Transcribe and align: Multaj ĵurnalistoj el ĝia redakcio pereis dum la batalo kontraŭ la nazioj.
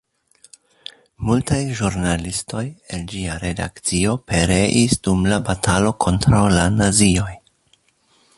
Multaj 1.27 1.59
ĵurnalistoj 1.81 2.63
el 2.97 3.05
ĝia 3.13 3.37
redakcio 3.45 4.17
pereis 4.33 4.97
dum 5.09 5.23
la 5.35 5.41
batalo 5.51 5.95
kontraŭ 6.07 6.43
la 6.59 6.67
nazioj. 6.81 7.31